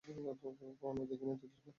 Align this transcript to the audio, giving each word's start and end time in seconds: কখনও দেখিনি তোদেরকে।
কখনও 0.03 1.03
দেখিনি 1.05 1.33
তোদেরকে। 1.35 1.69